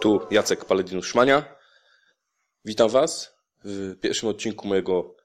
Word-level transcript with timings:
Tu 0.00 0.20
Jacek 0.30 0.64
Paladinus-Szmania. 0.64 1.56
Witam 2.64 2.88
Was 2.88 3.36
w 3.64 4.00
pierwszym 4.00 4.28
odcinku 4.28 4.68
mojego 4.68 5.16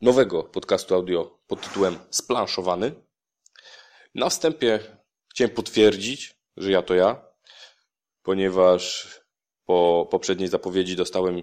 nowego 0.00 0.44
podcastu 0.44 0.94
audio 0.94 1.38
pod 1.46 1.60
tytułem 1.60 1.98
Splanszowany. 2.10 2.92
Na 4.14 4.28
wstępie 4.28 4.80
chciałem 5.30 5.54
potwierdzić, 5.54 6.36
że 6.56 6.70
ja 6.70 6.82
to 6.82 6.94
ja, 6.94 7.24
ponieważ 8.22 9.08
po 9.64 10.08
poprzedniej 10.10 10.48
zapowiedzi 10.48 10.96
dostałem 10.96 11.42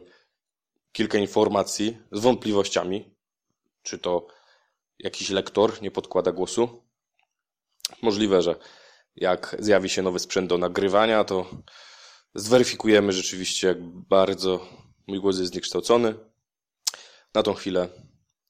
kilka 0.91 1.17
informacji 1.17 1.97
z 2.11 2.19
wątpliwościami, 2.19 3.15
czy 3.81 3.97
to 3.97 4.27
jakiś 4.99 5.29
lektor 5.29 5.81
nie 5.81 5.91
podkłada 5.91 6.31
głosu. 6.31 6.83
Możliwe, 8.01 8.41
że 8.41 8.55
jak 9.15 9.55
zjawi 9.59 9.89
się 9.89 10.01
nowy 10.01 10.19
sprzęt 10.19 10.49
do 10.49 10.57
nagrywania, 10.57 11.23
to 11.23 11.49
zweryfikujemy 12.35 13.13
rzeczywiście, 13.13 13.67
jak 13.67 13.83
bardzo 13.83 14.67
mój 15.07 15.19
głos 15.19 15.39
jest 15.39 15.51
zniekształcony. 15.51 16.15
Na 17.33 17.43
tą 17.43 17.53
chwilę 17.53 17.89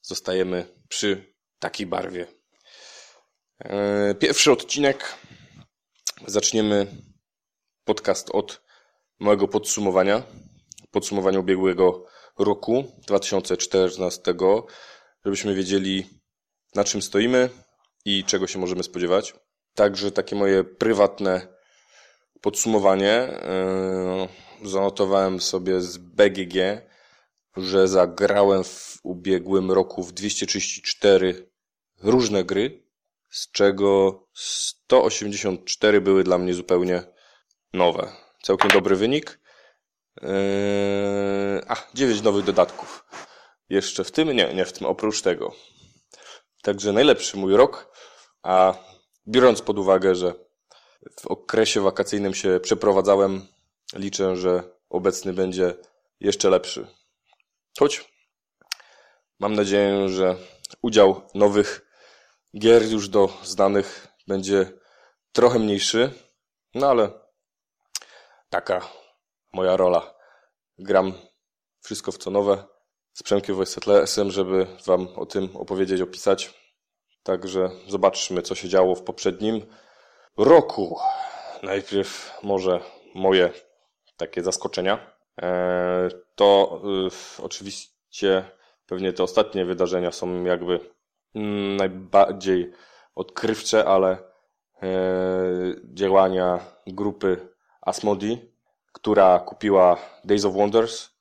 zostajemy 0.02 0.68
przy 0.90 1.34
takiej 1.60 1.88
barwie. 1.88 2.28
E, 3.60 4.16
pierwszy 4.16 4.52
odcinek. 4.52 5.16
Zaczniemy 6.28 6.88
podcast 7.84 8.30
od 8.30 8.62
małego 9.20 9.48
podsumowania. 9.48 10.24
Podsumowania 10.92 11.40
ubiegłego 11.40 12.06
roku 12.40 12.84
2014, 13.08 14.34
żebyśmy 15.26 15.56
wiedzieli 15.56 16.10
na 16.76 16.84
czym 16.84 17.02
stoimy 17.02 17.50
i 18.06 18.24
czego 18.24 18.48
się 18.48 18.60
możemy 18.60 18.84
spodziewać. 18.84 19.34
Także 19.76 20.12
takie 20.12 20.36
moje 20.36 20.64
prywatne 20.64 21.48
podsumowanie. 22.42 23.40
Yy, 24.62 24.70
zanotowałem 24.70 25.40
sobie 25.40 25.82
z 25.82 25.98
BGG, 25.98 26.56
że 27.58 27.88
zagrałem 27.88 28.64
w 28.64 29.00
ubiegłym 29.04 29.72
roku 29.72 30.04
w 30.04 30.14
234 30.14 31.50
różne 32.04 32.44
gry, 32.44 32.84
z 33.30 33.52
czego 33.52 34.20
184 34.34 36.02
były 36.02 36.24
dla 36.24 36.38
mnie 36.38 36.54
zupełnie 36.54 37.04
nowe. 37.74 38.12
Całkiem 38.44 38.72
dobry 38.72 38.96
wynik. 38.96 39.40
Yy, 40.22 40.28
a, 41.68 41.76
9 41.94 42.22
nowych 42.22 42.46
dodatków. 42.46 43.06
Jeszcze 43.70 44.04
w 44.04 44.12
tym? 44.12 44.32
Nie, 44.32 44.54
nie 44.54 44.66
w 44.66 44.74
tym, 44.74 44.88
oprócz 44.88 45.22
tego. 45.22 45.56
Także 46.66 46.94
najlepszy 46.94 47.38
mój 47.38 47.56
rok, 47.56 47.92
a 48.44 48.74
biorąc 49.28 49.62
pod 49.62 49.80
uwagę, 49.80 50.16
że 50.16 50.34
w 51.20 51.28
okresie 51.28 51.82
wakacyjnym 51.82 52.34
się 52.34 52.60
przeprowadzałem, 52.60 53.48
liczę, 53.94 54.36
że 54.36 54.64
obecny 54.90 55.34
będzie 55.34 55.76
jeszcze 56.20 56.50
lepszy. 56.50 56.88
Choć 57.80 58.14
mam 59.40 59.54
nadzieję, 59.54 60.10
że 60.10 60.36
udział 60.82 61.22
nowych 61.34 61.92
gier 62.60 62.92
już 62.92 63.10
do 63.10 63.30
znanych 63.44 64.08
będzie 64.28 64.72
trochę 65.32 65.60
mniejszy, 65.60 66.12
no 66.74 66.88
ale 66.88 67.12
taka 68.50 68.90
moja 69.54 69.78
rola. 69.78 70.16
Gram 70.78 71.14
wszystko 71.82 72.12
w 72.12 72.18
co 72.18 72.32
nowe 72.32 72.75
z 73.16 73.24
Przemkiem 73.24 73.56
Wojsetlesem, 73.56 74.32
żeby 74.32 74.68
Wam 74.86 75.08
o 75.16 75.26
tym 75.26 75.50
opowiedzieć, 75.54 76.02
opisać. 76.02 76.54
Także 77.24 77.70
zobaczmy, 77.88 78.42
co 78.42 78.56
się 78.56 78.70
działo 78.70 78.96
w 78.96 79.04
poprzednim 79.04 79.62
roku. 80.38 81.00
Najpierw 81.64 82.40
może 82.44 82.80
moje 83.14 83.50
takie 84.18 84.44
zaskoczenia. 84.44 85.16
E, 85.42 86.10
to 86.36 86.82
y, 87.40 87.44
oczywiście 87.44 88.46
pewnie 88.86 89.14
te 89.14 89.24
ostatnie 89.24 89.66
wydarzenia 89.66 90.12
są 90.12 90.44
jakby 90.44 90.80
mm, 91.36 91.76
najbardziej 91.76 92.72
odkrywcze, 93.16 93.86
ale 93.86 94.10
e, 94.12 94.90
działania 95.94 96.60
grupy 96.88 97.50
Asmodi, 97.82 98.52
która 98.92 99.40
kupiła 99.40 99.98
Days 100.24 100.46
of 100.46 100.54
Wonders 100.54 101.15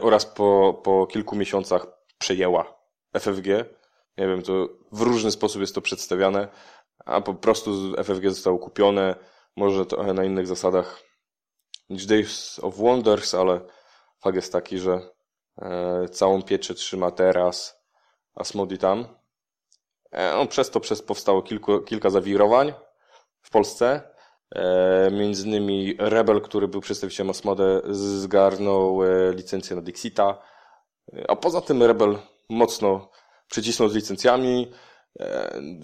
oraz 0.00 0.26
po, 0.26 0.80
po 0.84 1.06
kilku 1.06 1.36
miesiącach 1.36 1.86
przejęła 2.18 2.74
FFG. 3.12 3.46
Nie 4.18 4.26
wiem, 4.26 4.42
to 4.42 4.68
w 4.92 5.00
różny 5.00 5.30
sposób 5.30 5.60
jest 5.60 5.74
to 5.74 5.80
przedstawiane, 5.80 6.48
a 7.04 7.20
po 7.20 7.34
prostu 7.34 7.92
FFG 7.96 8.30
zostało 8.30 8.58
kupione, 8.58 9.14
może 9.56 9.86
trochę 9.86 10.12
na 10.12 10.24
innych 10.24 10.46
zasadach 10.46 11.02
niż 11.90 12.06
Days 12.06 12.58
of 12.62 12.76
Wonders, 12.76 13.34
ale 13.34 13.60
fakt 14.20 14.36
jest 14.36 14.52
taki, 14.52 14.78
że 14.78 15.00
e, 15.62 16.08
całą 16.08 16.42
pieczę 16.42 16.74
trzyma 16.74 17.10
teraz 17.10 17.80
Asmodi 18.34 18.78
tam. 18.78 19.20
No, 20.12 20.46
przez 20.46 20.70
to 20.70 20.80
przez 20.80 21.02
powstało 21.02 21.42
kilku, 21.42 21.80
kilka 21.80 22.10
zawirowań 22.10 22.72
w 23.42 23.50
Polsce. 23.50 24.09
E, 24.54 25.10
między 25.10 25.46
innymi 25.46 25.96
Rebel, 25.98 26.40
który 26.40 26.68
był 26.68 26.80
przedstawicielem 26.80 27.30
Asmode, 27.30 27.82
zgarnął 27.90 29.04
e, 29.04 29.32
licencję 29.32 29.76
na 29.76 29.82
Dixita. 29.82 30.42
E, 31.12 31.30
a 31.30 31.36
poza 31.36 31.60
tym 31.60 31.82
Rebel 31.82 32.18
mocno 32.48 33.10
przycisnął 33.46 33.88
z 33.88 33.94
licencjami. 33.94 34.72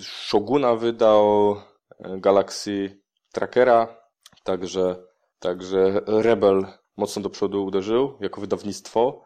Shoguna 0.01 0.75
wydał 0.75 1.57
Galaxy 2.01 3.03
Trackera, 3.33 4.09
także, 4.45 4.97
także 5.39 6.01
Rebel 6.07 6.67
mocno 6.97 7.23
do 7.23 7.31
przodu 7.31 7.65
uderzył 7.65 8.19
jako 8.21 8.41
wydawnictwo. 8.41 9.25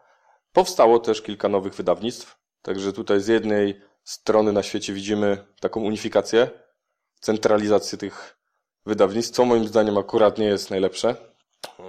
Powstało 0.53 0.99
też 0.99 1.21
kilka 1.21 1.49
nowych 1.49 1.73
wydawnictw, 1.73 2.37
także 2.61 2.93
tutaj 2.93 3.21
z 3.21 3.27
jednej 3.27 3.81
strony 4.03 4.53
na 4.53 4.63
świecie 4.63 4.93
widzimy 4.93 5.45
taką 5.59 5.81
unifikację, 5.81 6.49
centralizację 7.19 7.97
tych 7.97 8.40
wydawnictw, 8.85 9.35
co 9.35 9.45
moim 9.45 9.67
zdaniem 9.67 9.97
akurat 9.97 10.37
nie 10.37 10.45
jest 10.45 10.69
najlepsze. 10.69 11.15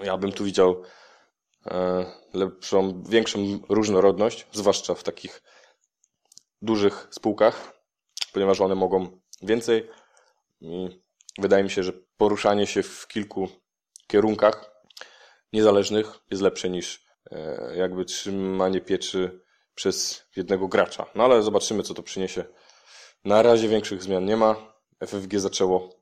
Ja 0.03 0.16
bym 0.16 0.32
tu 0.32 0.44
widział 0.44 0.82
e, 1.66 2.04
lepszą, 2.34 3.03
większą 3.03 3.38
różnorodność, 3.69 4.47
zwłaszcza 4.53 4.94
w 4.94 5.03
takich 5.03 5.42
dużych 6.62 7.08
spółkach, 7.10 7.72
ponieważ 8.32 8.60
one 8.60 8.75
mogą 8.75 9.20
więcej. 9.42 9.91
I 10.60 11.00
wydaje 11.38 11.64
mi 11.64 11.70
się, 11.70 11.82
że 11.82 11.92
poruszanie 12.16 12.66
się 12.66 12.82
w 12.82 13.06
kilku 13.09 13.48
kierunkach 14.06 14.72
niezależnych 15.53 16.19
jest 16.30 16.42
lepsze 16.42 16.70
niż 16.70 17.06
e, 17.30 17.76
jakby 17.76 18.04
trzymanie 18.04 18.80
pieczy 18.80 19.42
przez 19.74 20.24
jednego 20.36 20.69
gracza. 20.69 21.06
No 21.14 21.24
ale 21.24 21.42
zobaczymy, 21.42 21.82
co 21.82 21.94
to 21.94 22.03
przyniesie. 22.03 22.44
Na 23.24 23.42
razie 23.42 23.69
większych 23.69 24.03
zmian 24.03 24.24
nie 24.24 24.36
ma. 24.36 24.72
FFG 25.06 25.38
zaczęło 25.38 26.01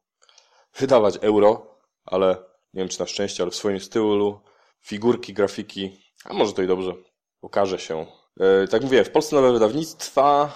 wydawać 0.78 1.18
euro, 1.20 1.78
ale 2.04 2.36
nie 2.74 2.80
wiem 2.80 2.88
czy 2.88 3.00
na 3.00 3.06
szczęście, 3.06 3.42
ale 3.42 3.50
w 3.50 3.56
swoim 3.56 3.80
stylu, 3.80 4.40
figurki, 4.80 5.34
grafiki, 5.34 6.12
a 6.24 6.34
może 6.34 6.52
to 6.52 6.62
i 6.62 6.66
dobrze, 6.66 6.94
okaże 7.42 7.78
się. 7.78 8.06
E, 8.40 8.68
tak 8.68 8.82
mówię, 8.82 9.04
w 9.04 9.10
Polsce 9.10 9.36
nowe 9.36 9.52
wydawnictwa 9.52 10.52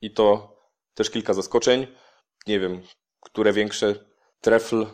i 0.00 0.10
to 0.10 0.56
też 0.94 1.10
kilka 1.10 1.34
zaskoczeń. 1.34 1.86
Nie 2.46 2.60
wiem, 2.60 2.82
które 3.20 3.52
większe. 3.52 3.94
Trefl 4.40 4.86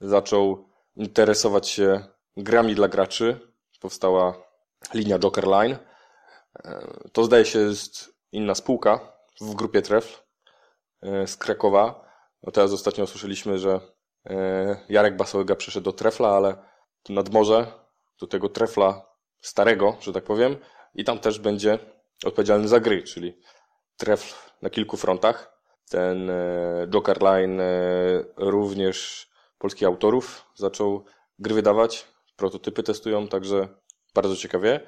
zaczął 0.00 0.68
interesować 0.96 1.68
się 1.68 2.04
grami 2.36 2.74
dla 2.74 2.88
graczy. 2.88 3.52
Powstała 3.80 4.34
linia 4.94 5.18
Joker 5.18 5.46
Line. 5.46 5.76
E, 6.64 6.86
to 7.12 7.24
zdaje 7.24 7.44
się 7.44 7.58
jest 7.58 8.14
inna 8.32 8.54
spółka 8.54 9.12
w 9.40 9.54
grupie 9.54 9.82
Trefl 9.82 10.22
e, 11.02 11.26
z 11.26 11.36
Krakowa. 11.36 12.09
No 12.42 12.52
teraz 12.52 12.72
ostatnio 12.72 13.04
usłyszeliśmy, 13.04 13.58
że 13.58 13.80
e, 14.26 14.76
Jarek 14.88 15.16
Basołega 15.16 15.56
przyszedł 15.56 15.84
do 15.84 15.92
Trefla, 15.92 16.28
ale 16.28 16.56
nad 17.08 17.32
morze, 17.32 17.66
do 18.20 18.26
tego 18.26 18.48
Trefla 18.48 19.06
starego, 19.40 19.96
że 20.00 20.12
tak 20.12 20.24
powiem, 20.24 20.56
i 20.94 21.04
tam 21.04 21.18
też 21.18 21.38
będzie 21.38 21.78
odpowiedzialny 22.24 22.68
za 22.68 22.80
gry, 22.80 23.02
czyli 23.02 23.38
Trefl 23.96 24.34
na 24.62 24.70
kilku 24.70 24.96
frontach. 24.96 25.60
Ten 25.88 26.30
Joker 26.88 27.22
Line 27.22 27.62
również 28.36 29.28
polskich 29.58 29.88
autorów 29.88 30.46
zaczął 30.54 31.04
gry 31.38 31.54
wydawać, 31.54 32.06
prototypy 32.36 32.82
testują, 32.82 33.28
także 33.28 33.68
bardzo 34.14 34.36
ciekawie. 34.36 34.80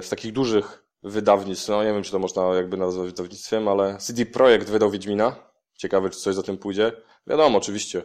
Z 0.00 0.08
takich 0.08 0.32
dużych 0.32 0.86
wydawnictw, 1.02 1.68
no 1.68 1.84
nie 1.84 1.92
wiem, 1.92 2.02
czy 2.02 2.12
to 2.12 2.18
można 2.18 2.42
jakby 2.54 2.76
nazwać 2.76 3.06
wydawnictwem, 3.06 3.68
ale 3.68 3.98
CD 3.98 4.26
Projekt 4.26 4.70
wydał 4.70 4.90
Wiedźmina. 4.90 5.45
Ciekawe, 5.76 6.10
czy 6.10 6.20
coś 6.20 6.34
za 6.34 6.42
tym 6.42 6.58
pójdzie. 6.58 6.92
Wiadomo, 7.26 7.58
oczywiście, 7.58 8.04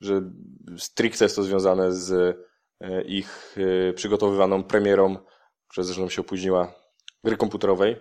że 0.00 0.22
stricte 0.78 1.24
jest 1.24 1.36
to 1.36 1.42
związane 1.42 1.92
z 1.92 2.36
ich 3.06 3.56
przygotowywaną 3.94 4.62
premierą, 4.62 5.16
która 5.68 5.84
zresztą 5.84 6.08
się 6.08 6.20
opóźniła, 6.20 6.74
gry 7.24 7.36
komputerowej, 7.36 7.96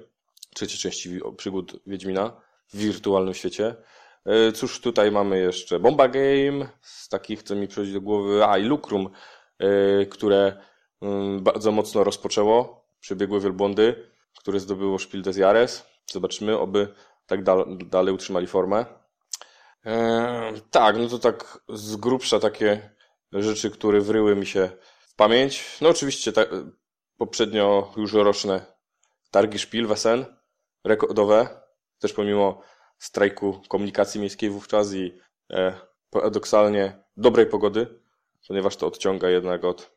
trzeciej 0.56 0.77
części 0.80 1.19
przygód 1.38 1.81
Wiedźmina. 1.88 2.42
w 2.74 2.77
wirtualnym 2.77 3.33
świecie. 3.33 3.75
E, 4.25 4.51
cóż, 4.51 4.81
tutaj 4.81 5.12
mamy 5.12 5.39
jeszcze 5.39 5.80
Bomba 5.80 6.07
Game, 6.07 6.69
z 6.81 7.10
takich, 7.10 7.44
co 7.44 7.56
mi 7.56 7.68
przychodzi 7.68 7.94
do 7.94 8.01
głowy, 8.01 8.45
a 8.45 8.57
i 8.57 8.63
Lucrum, 8.63 9.10
e, 9.60 10.06
które 10.06 10.62
mm, 11.01 11.44
bardzo 11.44 11.71
mocno 11.71 12.04
rozpoczęło, 12.04 12.86
przebiegły 13.00 13.42
wielbłądy, 13.42 14.12
które 14.39 14.60
zdobyło 14.60 15.00
Spiel 15.00 15.21
des 15.21 15.38
Jahres. 15.38 15.86
Zobaczymy, 16.12 16.60
oby 16.60 16.88
tak 17.25 17.44
dalej 17.89 18.13
utrzymali 18.13 18.48
formę. 18.48 18.86
Eee, 19.85 20.61
tak, 20.71 20.97
no 20.97 21.07
to 21.07 21.19
tak 21.19 21.59
z 21.69 21.95
grubsza 21.95 22.39
takie 22.39 22.89
rzeczy, 23.31 23.71
które 23.71 24.01
wryły 24.01 24.35
mi 24.35 24.45
się 24.45 24.69
w 25.07 25.15
pamięć. 25.15 25.77
No 25.81 25.89
oczywiście 25.89 26.33
tak, 26.33 26.49
poprzednio 27.17 27.93
już 27.97 28.13
roczne 28.13 28.65
targi 29.31 29.59
Szpil, 29.59 29.87
Wesen, 29.87 30.25
rekordowe, 30.83 31.47
też 31.99 32.13
pomimo 32.13 32.61
strajku 32.99 33.61
komunikacji 33.67 34.21
miejskiej 34.21 34.49
wówczas 34.49 34.93
i 34.93 35.19
e, 35.51 35.73
paradoksalnie 36.09 37.03
dobrej 37.17 37.45
pogody, 37.45 37.87
ponieważ 38.47 38.75
to 38.75 38.87
odciąga 38.87 39.29
jednak 39.29 39.63
od, 39.63 39.91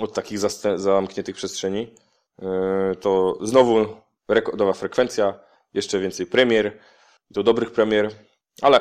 od 0.00 0.14
takich 0.14 0.38
zamkniętych 0.76 1.36
przestrzeni. 1.36 1.94
E, 2.42 2.94
to 3.00 3.38
znowu 3.40 3.86
rekordowa 4.28 4.72
frekwencja, 4.72 5.40
jeszcze 5.74 5.98
więcej 5.98 6.26
premier, 6.26 6.78
do 7.30 7.42
dobrych 7.42 7.72
premier, 7.72 8.10
ale 8.62 8.80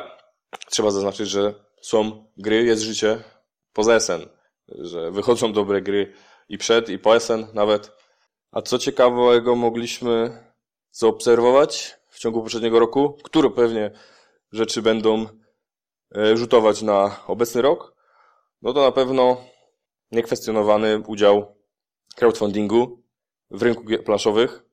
trzeba 0.71 0.91
zaznaczyć, 0.91 1.29
że 1.29 1.53
są 1.81 2.25
gry, 2.37 2.63
jest 2.63 2.81
życie 2.81 3.23
poza 3.73 3.99
SN, 3.99 4.21
że 4.67 5.11
wychodzą 5.11 5.53
dobre 5.53 5.81
gry 5.81 6.13
i 6.49 6.57
przed, 6.57 6.89
i 6.89 6.99
po 6.99 7.19
SN 7.19 7.47
nawet. 7.53 7.91
A 8.51 8.61
co 8.61 8.79
ciekawego 8.79 9.55
mogliśmy 9.55 10.43
zaobserwować 10.91 11.97
w 12.09 12.19
ciągu 12.19 12.41
poprzedniego 12.41 12.79
roku, 12.79 13.17
które 13.23 13.49
pewnie 13.49 13.91
rzeczy 14.51 14.81
będą 14.81 15.25
e, 16.15 16.37
rzutować 16.37 16.81
na 16.81 17.27
obecny 17.27 17.61
rok, 17.61 17.95
no 18.61 18.73
to 18.73 18.81
na 18.81 18.91
pewno 18.91 19.37
niekwestionowany 20.11 21.03
udział 21.07 21.55
crowdfundingu 22.15 23.03
w 23.51 23.61
rynku 23.61 23.83
planszowych. 24.05 24.63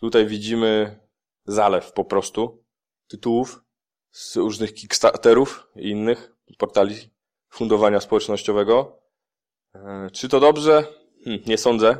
Tutaj 0.00 0.26
widzimy 0.26 1.00
zalew 1.44 1.92
po 1.92 2.04
prostu 2.04 2.64
tytułów 3.08 3.60
z 4.10 4.36
różnych 4.36 4.74
Kickstarterów 4.74 5.66
i 5.76 5.90
innych 5.90 6.32
portali 6.58 7.10
fundowania 7.50 8.00
społecznościowego. 8.00 9.02
E, 9.74 10.10
czy 10.12 10.28
to 10.28 10.40
dobrze? 10.40 10.84
Hm, 11.24 11.38
nie 11.46 11.58
sądzę. 11.58 11.98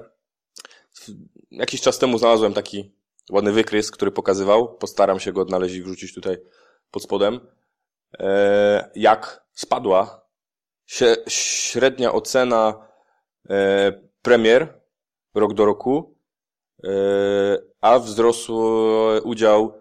Jakiś 1.51 1.81
czas 1.81 1.99
temu 1.99 2.19
znalazłem 2.19 2.55
taki 2.55 2.93
ładny 3.31 3.53
wykres, 3.53 3.91
który 3.91 4.11
pokazywał, 4.11 4.77
postaram 4.77 5.21
się 5.21 5.33
go 5.33 5.41
odnaleźć 5.41 5.75
i 5.75 5.83
wrzucić 5.83 6.15
tutaj 6.15 6.39
pod 6.91 7.03
spodem, 7.03 7.41
e, 8.19 8.91
jak 8.95 9.45
spadła 9.53 10.21
średnia 11.29 12.12
ocena 12.12 12.87
e, 13.51 13.93
premier 14.23 14.81
rok 15.35 15.55
do 15.55 15.65
roku, 15.65 16.17
a 17.81 17.99
wzrósł 17.99 18.61
udział 19.23 19.81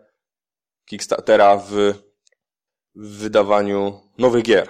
Kickstartera 0.85 1.57
w 1.57 1.93
w 2.99 3.17
wydawaniu 3.17 4.01
nowych 4.17 4.43
gier, 4.43 4.69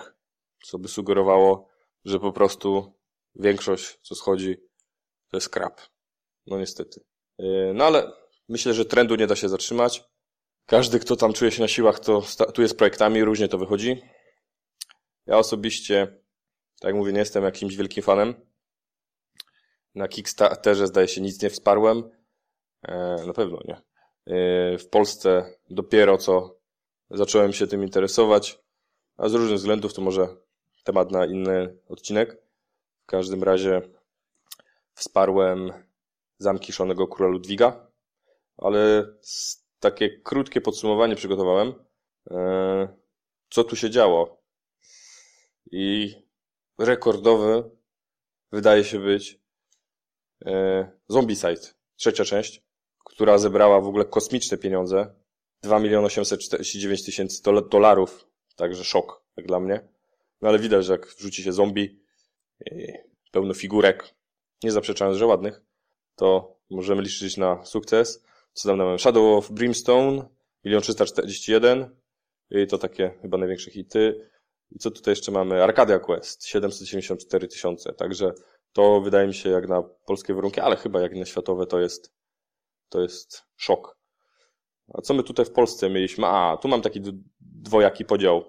co 0.63 0.79
by 0.79 0.87
sugerowało, 0.87 1.69
że 2.05 2.19
po 2.19 2.31
prostu 2.31 2.93
większość, 3.35 3.99
co 4.01 4.15
schodzi, 4.15 4.57
to 5.31 5.37
jest 5.37 5.49
krap. 5.49 5.81
No 6.47 6.59
niestety. 6.59 7.01
E, 7.39 7.43
no 7.73 7.85
ale 7.85 8.11
myślę, 8.49 8.73
że 8.73 8.85
trendu 8.85 9.15
nie 9.15 9.27
da 9.27 9.35
się 9.35 9.49
zatrzymać. 9.49 10.03
Każdy, 10.65 10.99
kto 10.99 11.15
tam 11.15 11.33
czuje 11.33 11.51
się 11.51 11.61
na 11.61 11.67
siłach, 11.67 11.99
to 11.99 12.23
tu 12.53 12.61
jest 12.61 12.77
projektami, 12.77 13.23
różnie 13.23 13.47
to 13.47 13.57
wychodzi. 13.57 14.01
Ja 15.25 15.37
osobiście, 15.37 16.07
tak 16.79 16.89
jak 16.89 16.95
mówię, 16.95 17.13
nie 17.13 17.19
jestem 17.19 17.43
jakimś 17.43 17.75
wielkim 17.75 18.03
fanem. 18.03 18.33
Na 19.95 20.07
Kickstarterze 20.07 20.87
zdaje 20.87 21.07
się 21.07 21.21
nic 21.21 21.41
nie 21.41 21.49
wsparłem. 21.49 22.09
E, 22.81 23.15
na 23.27 23.33
pewno 23.33 23.59
nie. 23.65 23.75
E, 24.35 24.77
w 24.77 24.89
Polsce 24.89 25.53
dopiero 25.69 26.17
co 26.17 26.58
zacząłem 27.11 27.53
się 27.53 27.67
tym 27.67 27.83
interesować, 27.83 28.59
a 29.17 29.29
z 29.29 29.33
różnych 29.33 29.57
względów 29.57 29.93
to 29.93 30.01
może 30.01 30.27
temat 30.83 31.11
na 31.11 31.25
inny 31.25 31.77
odcinek. 31.87 32.41
W 33.03 33.05
każdym 33.05 33.43
razie 33.43 33.81
wsparłem 34.93 35.73
Zamki 36.37 36.73
Szalonego 36.73 37.07
Króla 37.07 37.31
Ludwiga, 37.31 37.87
ale 38.57 39.13
takie 39.79 40.09
krótkie 40.19 40.61
podsumowanie 40.61 41.15
przygotowałem, 41.15 41.73
e, 42.31 42.87
co 43.49 43.63
tu 43.63 43.75
się 43.75 43.89
działo. 43.89 44.41
I 45.71 46.15
rekordowy 46.77 47.69
wydaje 48.51 48.83
się 48.83 48.99
być 48.99 49.41
e, 50.45 50.91
Zombicide, 51.07 51.67
trzecia 51.95 52.25
część, 52.25 52.63
która 53.05 53.37
zebrała 53.37 53.81
w 53.81 53.87
ogóle 53.87 54.05
kosmiczne 54.05 54.57
pieniądze. 54.57 55.15
2 55.61 55.79
miliony 55.79 56.05
849 56.05 57.05
tysięcy 57.05 57.43
dolarów. 57.71 58.27
Także 58.55 58.83
szok, 58.83 59.23
jak 59.37 59.47
dla 59.47 59.59
mnie. 59.59 59.89
No 60.41 60.49
ale 60.49 60.59
widać, 60.59 60.85
że 60.85 60.91
jak 60.91 61.07
wrzuci 61.07 61.43
się 61.43 61.53
zombie, 61.53 61.99
pełno 63.31 63.53
figurek, 63.53 64.15
nie 64.63 64.71
zaprzeczając, 64.71 65.17
że 65.17 65.25
ładnych, 65.25 65.61
to 66.15 66.57
możemy 66.69 67.01
liczyć 67.01 67.37
na 67.37 67.65
sukces. 67.65 68.23
Co 68.53 68.69
tam 68.69 68.77
mamy? 68.77 68.99
Shadow 68.99 69.37
of 69.37 69.51
Brimstone, 69.51 70.29
1 70.63 70.81
341 70.81 71.95
i 72.51 72.67
to 72.67 72.77
takie 72.77 73.11
chyba 73.21 73.37
największe 73.37 73.71
hity. 73.71 74.29
I 74.71 74.79
co 74.79 74.91
tutaj 74.91 75.11
jeszcze 75.11 75.31
mamy? 75.31 75.63
Arcadia 75.63 75.99
Quest, 75.99 76.45
774 76.45 77.47
tysiące. 77.47 77.93
Także 77.93 78.33
to 78.73 79.01
wydaje 79.01 79.27
mi 79.27 79.33
się 79.33 79.49
jak 79.49 79.67
na 79.67 79.83
polskie 79.83 80.33
warunki, 80.33 80.59
ale 80.59 80.75
chyba 80.75 81.01
jak 81.01 81.15
na 81.15 81.25
światowe 81.25 81.65
to 81.65 81.79
jest, 81.79 82.13
to 82.89 83.01
jest 83.01 83.43
szok. 83.55 83.98
A 84.93 85.01
co 85.01 85.13
my 85.13 85.23
tutaj 85.23 85.45
w 85.45 85.51
Polsce 85.51 85.89
mieliśmy? 85.89 86.27
A, 86.27 86.57
tu 86.61 86.67
mam 86.67 86.81
taki 86.81 87.01
dwojaki 87.41 88.05
podział. 88.05 88.43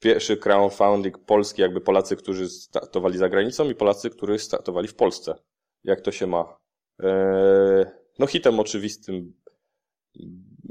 Pierwszy 0.00 0.36
crowdfunding 0.36 1.18
polski, 1.18 1.62
jakby 1.62 1.80
Polacy, 1.80 2.16
którzy 2.16 2.48
startowali 2.48 3.18
za 3.18 3.28
granicą 3.28 3.70
i 3.70 3.74
Polacy, 3.74 4.10
którzy 4.10 4.38
startowali 4.38 4.88
w 4.88 4.94
Polsce. 4.94 5.38
Jak 5.84 6.00
to 6.00 6.12
się 6.12 6.26
ma? 6.26 6.58
Eee, 6.98 7.86
no 8.18 8.26
hitem 8.26 8.60
oczywistym, 8.60 9.34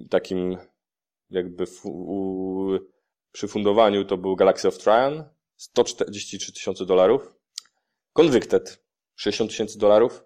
takim 0.09 0.57
jakby 1.29 1.65
przy 3.31 3.47
fundowaniu 3.47 4.05
to 4.05 4.17
był 4.17 4.35
Galaxy 4.35 4.67
of 4.67 4.77
Tryon, 4.77 5.23
143 5.55 6.53
tysiące 6.53 6.85
dolarów. 6.85 7.35
Convicted, 8.13 8.83
60 9.15 9.49
tysięcy 9.51 9.79
dolarów. 9.79 10.23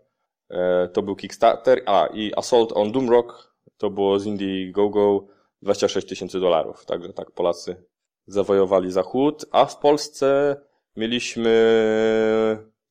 Eee, 0.50 0.90
to 0.94 1.02
był 1.02 1.16
Kickstarter. 1.16 1.84
A, 1.86 2.08
i 2.14 2.34
Assault 2.36 2.72
on 2.76 2.92
Doomrock, 2.92 3.49
to 3.80 3.90
było 3.90 4.20
z 4.20 4.26
Indiegogo 4.26 5.28
26 5.62 6.08
tysięcy 6.08 6.40
dolarów. 6.40 6.86
Także 6.86 7.14
tak 7.14 7.32
Polacy 7.32 7.84
zawojowali 8.28 8.92
Zachód, 8.92 9.46
a 9.52 9.66
w 9.66 9.78
Polsce 9.78 10.58
mieliśmy 10.96 11.54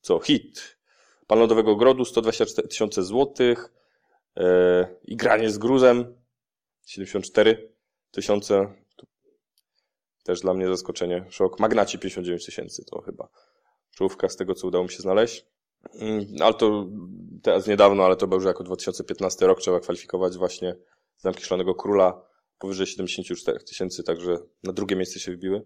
co? 0.01 0.19
Hit. 0.19 0.77
Pan 1.27 1.39
Lodowego 1.39 1.75
Grodu 1.75 2.05
124 2.05 2.67
tysiące 2.67 3.03
złotych 3.03 3.73
yy, 4.35 4.43
i 5.05 5.15
granie 5.15 5.49
z 5.49 5.57
gruzem 5.57 6.15
74 6.85 7.73
tysiące. 8.11 8.73
Też 10.23 10.41
dla 10.41 10.53
mnie 10.53 10.67
zaskoczenie, 10.67 11.25
szok. 11.29 11.59
Magnaci 11.59 11.99
59 11.99 12.45
tysięcy 12.45 12.85
to 12.85 13.01
chyba 13.01 13.29
czołówka 13.95 14.29
z 14.29 14.35
tego, 14.35 14.55
co 14.55 14.67
udało 14.67 14.83
mi 14.83 14.91
się 14.91 15.01
znaleźć. 15.01 15.45
Mm, 15.93 16.25
ale 16.41 16.53
to 16.53 16.85
teraz 17.41 17.67
niedawno, 17.67 18.05
ale 18.05 18.15
to 18.15 18.27
był 18.27 18.37
już 18.37 18.45
jako 18.45 18.63
2015 18.63 19.47
rok, 19.47 19.59
trzeba 19.59 19.79
kwalifikować 19.79 20.37
właśnie 20.37 20.75
Zamki 21.17 21.43
Szalonego 21.43 21.75
Króla 21.75 22.21
powyżej 22.59 22.87
74 22.87 23.59
tysięcy, 23.59 24.03
także 24.03 24.37
na 24.63 24.73
drugie 24.73 24.95
miejsce 24.95 25.19
się 25.19 25.31
wbiły. 25.31 25.65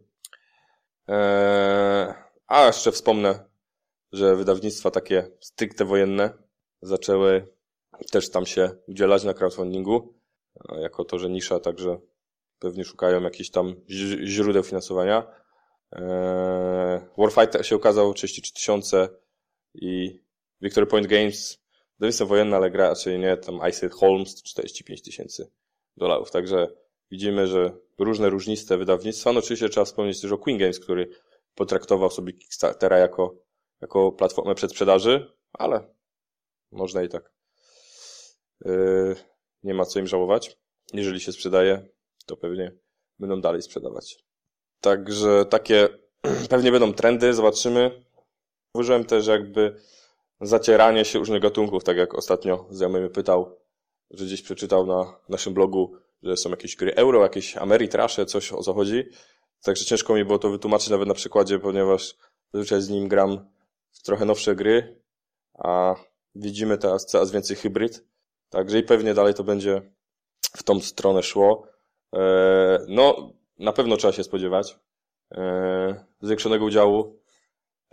Eee, 1.08 2.14
a 2.48 2.66
jeszcze 2.66 2.92
wspomnę, 2.92 3.46
że 4.12 4.36
wydawnictwa 4.36 4.92
takie 4.92 5.32
stricte 5.40 5.86
wojenne 5.86 6.34
zaczęły 6.82 7.48
też 8.12 8.30
tam 8.30 8.46
się 8.46 8.72
udzielać 8.88 9.24
na 9.24 9.34
crowdfundingu, 9.34 10.14
jako 10.82 11.06
to, 11.06 11.20
że 11.20 11.30
nisza, 11.30 11.60
także 11.60 12.00
pewnie 12.60 12.86
szukają 12.86 13.22
jakichś 13.22 13.50
tam 13.50 13.76
źródeł 14.26 14.64
finansowania. 14.64 15.28
Eee, 15.92 17.02
Warfighter 17.18 17.66
się 17.66 17.76
okazał 17.76 18.14
33 18.14 18.54
tysiące 18.54 19.10
i 19.74 20.20
Victory 20.62 20.88
Point 20.88 21.08
Games, 21.08 21.64
wydawnictwo 22.00 22.26
wojenne, 22.26 22.58
ale 22.58 22.72
gra 22.72 22.90
raczej 22.90 23.20
nie, 23.20 23.38
tam 23.38 23.60
Ice 23.70 23.90
Holmes 23.90 24.44
45 24.44 25.02
tysięcy 25.02 25.52
dolarów. 25.98 26.32
Także 26.32 26.68
widzimy, 27.12 27.48
że 27.48 27.78
różne 28.00 28.30
różniste 28.30 28.78
wydawnictwa. 28.78 29.34
No 29.34 29.40
oczywiście 29.40 29.70
trzeba 29.70 29.86
wspomnieć 29.86 30.22
też 30.22 30.32
o 30.32 30.38
Queen 30.38 30.58
Games, 30.58 30.80
który 30.80 31.10
potraktował 31.56 32.10
sobie 32.10 32.34
Kickstartera 32.34 32.98
jako, 32.98 33.36
jako 33.82 34.12
platformę 34.12 34.56
przedsprzedaży, 34.56 35.34
ale 35.54 35.88
można 36.72 37.04
i 37.04 37.10
tak. 37.10 37.32
Yy, 38.66 39.16
nie 39.64 39.74
ma 39.74 39.86
co 39.86 40.00
im 40.00 40.08
żałować. 40.08 40.58
Jeżeli 40.94 41.20
się 41.20 41.32
sprzedaje, 41.32 41.88
to 42.26 42.38
pewnie 42.38 42.72
będą 43.20 43.42
dalej 43.42 43.62
sprzedawać. 43.62 44.24
Także 44.82 45.46
takie 45.46 45.90
pewnie 46.50 46.72
będą 46.72 46.94
trendy, 46.94 47.34
zobaczymy. 47.34 48.03
Użyłem 48.74 49.06
też 49.06 49.28
jakby 49.28 49.76
zacieranie 50.42 51.06
się 51.06 51.20
różnych 51.20 51.42
gatunków, 51.42 51.84
tak 51.84 51.98
jak 51.98 52.16
ostatnio 52.16 52.66
znajomy 52.70 53.00
mnie 53.00 53.10
pytał, 53.10 53.58
że 54.12 54.26
gdzieś 54.26 54.42
przeczytał 54.42 54.86
na 54.86 55.20
naszym 55.30 55.54
blogu, 55.54 55.98
że 56.24 56.38
są 56.38 56.50
jakieś 56.50 56.76
gry 56.76 56.96
euro, 56.96 57.22
jakieś 57.22 57.58
Ameritrasze, 57.58 58.26
coś 58.26 58.54
o 58.54 58.64
co 58.64 58.74
chodzi. 58.74 59.04
Także 59.64 59.86
ciężko 59.86 60.16
mi 60.16 60.26
było 60.26 60.40
to 60.40 60.50
wytłumaczyć 60.50 60.90
nawet 60.90 61.08
na 61.08 61.14
przykładzie, 61.14 61.60
ponieważ 61.60 62.16
zazwyczaj 62.54 62.82
z 62.82 62.90
nim 62.90 63.08
gram 63.08 63.50
w 63.92 64.02
trochę 64.04 64.26
nowsze 64.26 64.56
gry, 64.56 65.02
a 65.54 65.96
widzimy 66.36 66.78
teraz 66.78 67.06
coraz 67.06 67.32
więcej 67.32 67.56
hybryd. 67.56 68.06
Także 68.50 68.80
i 68.80 68.84
pewnie 68.84 69.14
dalej 69.14 69.34
to 69.34 69.44
będzie 69.44 69.82
w 70.58 70.64
tą 70.64 70.80
stronę 70.80 71.24
szło. 71.24 71.68
Eee, 72.14 72.80
no, 72.88 73.34
na 73.60 73.74
pewno 73.74 73.98
trzeba 73.98 74.14
się 74.14 74.24
spodziewać 74.24 74.80
eee, 75.32 75.96
zwiększonego 76.22 76.66
udziału 76.66 77.23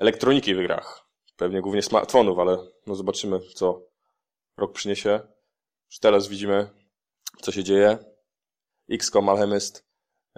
elektroniki 0.00 0.54
w 0.54 0.58
grach. 0.58 1.06
Pewnie 1.36 1.60
głównie 1.60 1.82
smartfonów, 1.82 2.38
ale 2.38 2.58
no 2.86 2.94
zobaczymy, 2.94 3.40
co 3.54 3.82
rok 4.56 4.72
przyniesie. 4.72 5.20
Już 5.90 5.98
teraz 5.98 6.28
widzimy, 6.28 6.70
co 7.40 7.52
się 7.52 7.64
dzieje. 7.64 7.98
XCOM, 8.90 9.28
Alchemist 9.28 9.86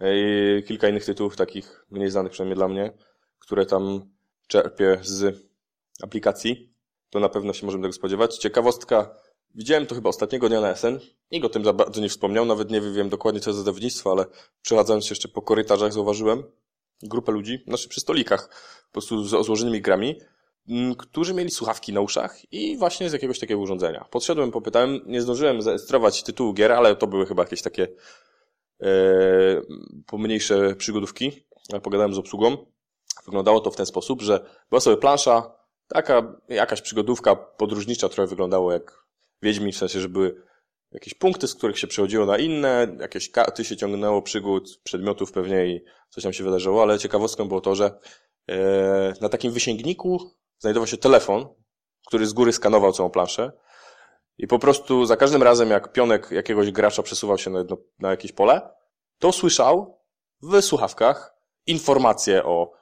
i 0.02 0.62
kilka 0.66 0.88
innych 0.88 1.04
tytułów, 1.04 1.37
takich 1.37 1.87
mniej 1.90 2.11
znanych 2.11 2.33
przynajmniej 2.33 2.57
dla 2.57 2.69
mnie, 2.69 2.92
które 3.38 3.66
tam 3.66 4.11
czerpię 4.47 4.99
z 5.02 5.47
aplikacji. 6.02 6.75
To 7.11 7.21
na 7.21 7.28
pewno 7.28 7.52
się 7.52 7.66
możemy 7.66 7.83
tego 7.83 7.92
spodziewać. 7.92 8.38
Ciekawostka, 8.38 9.16
widziałem 9.54 9.87
to 9.87 9.95
chyba 9.95 10.09
ostatniego 10.09 10.49
dnia 10.49 10.61
na 10.61 10.76
SN. 10.76 10.99
Nikt 11.31 11.47
o 11.47 11.49
tym 11.49 11.64
za 11.64 11.73
bardzo 11.73 12.00
nie 12.00 12.09
wspomniał, 12.09 12.45
nawet 12.45 12.71
nie 12.71 12.81
wiem 12.81 13.09
dokładnie 13.09 13.40
co 13.40 13.52
za 13.52 13.59
wydawnictwo, 13.59 14.12
ale 14.12 14.26
przechadzając 14.62 15.07
się 15.07 15.12
jeszcze 15.12 15.28
po 15.28 15.42
korytarzach 15.42 15.92
zauważyłem 15.92 16.42
grupę 17.02 17.32
ludzi, 17.32 17.64
znaczy 17.66 17.88
przy 17.88 18.00
stolikach, 18.00 18.49
po 18.87 18.92
prostu 18.92 19.25
z 19.25 19.47
złożonymi 19.47 19.80
grami, 19.80 20.21
którzy 20.99 21.35
mieli 21.35 21.50
słuchawki 21.50 21.92
na 21.92 22.00
uszach 22.00 22.52
i 22.52 22.76
właśnie 22.78 23.11
z 23.11 23.12
jakiegoś 23.12 23.38
takiego 23.38 23.61
urządzenia. 23.61 24.04
Podszedłem, 24.11 24.50
popytałem, 24.50 25.00
nie 25.06 25.23
zdążyłem 25.23 25.62
zarejestrować 25.62 26.23
tytułu 26.23 26.52
gier, 26.52 26.73
ale 26.73 26.97
to 26.97 27.06
były 27.06 27.26
chyba 27.26 27.42
jakieś 27.42 27.62
takie 27.62 27.88
e, 28.80 28.88
pomniejsze 30.06 30.75
przygodówki. 30.76 31.47
Pogadałem 31.82 32.14
z 32.14 32.18
obsługą. 32.18 32.66
Wyglądało 33.25 33.61
to 33.61 33.71
w 33.71 33.76
ten 33.76 33.87
sposób, 33.87 34.23
że 34.23 34.47
była 34.71 34.80
sobie 34.80 34.97
plansza, 34.97 35.54
taka 35.88 36.35
jakaś 36.49 36.82
przygodówka 36.82 37.37
podróżnicza, 37.37 38.09
która 38.09 38.26
wyglądało 38.26 38.73
jak 38.73 39.02
Wiedźmi, 39.42 39.73
w 39.73 39.76
sensie, 39.76 40.00
że 40.00 40.09
były 40.09 40.42
jakieś 40.92 41.14
punkty, 41.14 41.49
z 41.49 41.54
których 41.54 41.78
się 41.78 41.87
przechodziło 41.87 42.26
na 42.26 42.38
inne, 42.38 42.96
jakieś 43.00 43.30
karty 43.30 43.64
się 43.64 43.76
ciągnęło, 43.76 44.22
przygód, 44.22 44.80
przedmiotów 44.84 45.32
pewnie 45.32 45.66
i 45.66 45.84
coś 46.11 46.25
tam 46.25 46.32
się 46.32 46.44
wydarzyło, 46.44 46.82
ale 46.82 46.99
ciekawostką 46.99 47.49
było 47.49 47.61
to, 47.61 47.75
że 47.75 47.99
e, 48.49 49.14
na 49.20 49.28
takim 49.28 49.52
wysięgniku 49.52 50.30
znajdował 50.58 50.87
się 50.87 50.96
telefon, 50.96 51.46
który 52.06 52.26
z 52.26 52.32
góry 52.32 52.52
skanował 52.52 52.92
całą 52.92 53.11
planszę 53.11 53.52
i 54.38 54.46
po 54.46 54.58
prostu 54.58 55.06
za 55.06 55.16
każdym 55.16 55.42
razem, 55.42 55.70
jak 55.70 55.92
pionek 55.92 56.30
jakiegoś 56.30 56.70
gracza 56.70 57.02
przesuwał 57.02 57.38
się 57.38 57.50
na, 57.50 57.58
jedno, 57.58 57.76
na 57.99 58.11
jakieś 58.11 58.32
pole, 58.32 58.70
to 59.18 59.32
słyszał 59.32 60.00
w 60.42 60.62
słuchawkach 60.62 61.34
informacje 61.66 62.44
o 62.44 62.72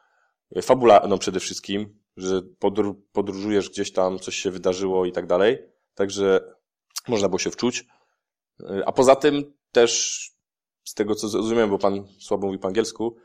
fabule, 0.62 1.00
no 1.08 1.18
przede 1.18 1.40
wszystkim, 1.40 2.00
że 2.16 2.42
podróżujesz 3.12 3.70
gdzieś 3.70 3.92
tam, 3.92 4.18
coś 4.18 4.36
się 4.36 4.50
wydarzyło 4.50 5.06
i 5.06 5.12
tak 5.12 5.26
dalej. 5.26 5.58
Także 5.94 6.54
można 7.08 7.28
było 7.28 7.38
się 7.38 7.50
wczuć. 7.50 7.86
A 8.86 8.92
poza 8.92 9.16
tym 9.16 9.52
też, 9.72 10.20
z 10.84 10.94
tego 10.94 11.14
co 11.14 11.28
zrozumiałem, 11.28 11.70
bo 11.70 11.78
pan 11.78 12.04
słabo 12.18 12.46
mówi 12.46 12.58
po 12.58 12.68
angielsku, 12.68 13.16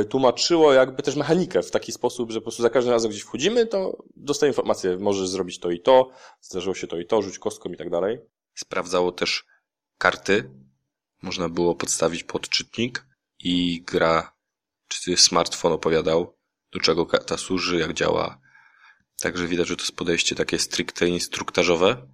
Y, 0.00 0.04
tłumaczyło 0.04 0.72
jakby 0.72 1.02
też 1.02 1.16
mechanikę 1.16 1.62
w 1.62 1.70
taki 1.70 1.92
sposób, 1.92 2.30
że 2.30 2.40
po 2.40 2.42
prostu 2.42 2.62
za 2.62 2.70
każdym 2.70 2.92
razem 2.92 3.10
gdzieś 3.10 3.22
wchodzimy, 3.22 3.66
to 3.66 4.04
dostaję 4.16 4.50
informację, 4.50 4.98
możesz 4.98 5.28
zrobić 5.28 5.58
to 5.58 5.70
i 5.70 5.80
to, 5.80 6.10
zdarzyło 6.40 6.74
się 6.74 6.86
to 6.86 6.98
i 6.98 7.06
to, 7.06 7.22
rzuć 7.22 7.38
kostką 7.38 7.70
i 7.70 7.76
tak 7.76 7.90
dalej. 7.90 8.18
Sprawdzało 8.54 9.12
też 9.12 9.44
karty, 9.98 10.50
można 11.22 11.48
było 11.48 11.74
podstawić 11.74 12.24
podczytnik 12.24 13.06
i 13.38 13.82
gra, 13.82 14.32
czy 14.88 15.16
smartfon 15.16 15.72
opowiadał, 15.72 16.36
do 16.72 16.80
czego 16.80 17.06
karta 17.06 17.36
służy, 17.36 17.78
jak 17.78 17.92
działa. 17.92 18.40
Także 19.20 19.46
widać, 19.46 19.68
że 19.68 19.76
to 19.76 19.82
jest 19.82 19.96
podejście 19.96 20.34
takie 20.34 20.58
stricte 20.58 21.08
instruktażowe, 21.08 22.08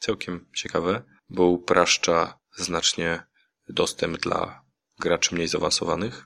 całkiem 0.00 0.46
ciekawe, 0.56 1.02
bo 1.28 1.46
upraszcza 1.46 2.38
znacznie 2.56 3.22
dostęp 3.68 4.18
dla 4.18 4.64
graczy 4.98 5.34
mniej 5.34 5.48
zaawansowanych. 5.48 6.24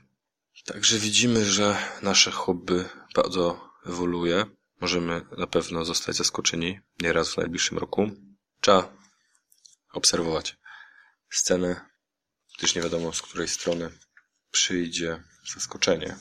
Także 0.65 0.99
widzimy, 0.99 1.45
że 1.45 1.77
nasze 2.03 2.31
hobby 2.31 2.85
bardzo 3.15 3.71
ewoluuje. 3.87 4.47
Możemy 4.81 5.27
na 5.39 5.47
pewno 5.47 5.85
zostać 5.85 6.17
zaskoczeni 6.17 6.81
nieraz 7.01 7.35
w 7.35 7.37
najbliższym 7.37 7.79
roku. 7.79 8.11
Trzeba 8.61 8.97
obserwować 9.93 10.57
scenę, 11.31 11.81
gdyż 12.59 12.75
nie 12.75 12.83
wiadomo 12.83 13.13
z 13.13 13.23
której 13.23 13.49
strony 13.49 13.91
przyjdzie 14.51 15.23
zaskoczenie. 15.55 16.17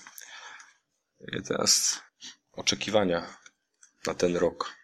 I 1.19 1.43
teraz 1.43 2.01
oczekiwania 2.51 3.37
na 4.05 4.13
ten 4.13 4.35
rok. 4.35 4.75